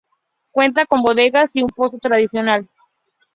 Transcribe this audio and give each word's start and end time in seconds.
Cuenta 0.49 0.87
con 0.87 1.03
bodegas 1.03 1.51
y 1.53 1.61
un 1.61 1.69
pozo 1.69 1.99
tradicional. 2.01 2.67